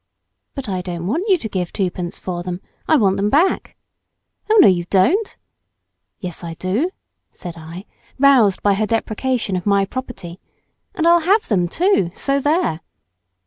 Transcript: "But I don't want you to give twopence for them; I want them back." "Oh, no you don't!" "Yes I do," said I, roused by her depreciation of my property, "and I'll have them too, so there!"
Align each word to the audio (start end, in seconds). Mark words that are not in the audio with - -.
"But 0.55 0.67
I 0.67 0.81
don't 0.81 1.05
want 1.05 1.27
you 1.29 1.37
to 1.37 1.47
give 1.47 1.71
twopence 1.71 2.17
for 2.19 2.41
them; 2.41 2.59
I 2.87 2.95
want 2.97 3.17
them 3.17 3.29
back." 3.29 3.75
"Oh, 4.49 4.57
no 4.59 4.67
you 4.67 4.85
don't!" 4.89 5.37
"Yes 6.19 6.43
I 6.43 6.55
do," 6.55 6.89
said 7.29 7.53
I, 7.55 7.85
roused 8.17 8.63
by 8.63 8.73
her 8.73 8.87
depreciation 8.87 9.55
of 9.55 9.67
my 9.67 9.85
property, 9.85 10.39
"and 10.95 11.07
I'll 11.07 11.19
have 11.19 11.47
them 11.49 11.67
too, 11.67 12.09
so 12.15 12.39
there!" 12.39 12.79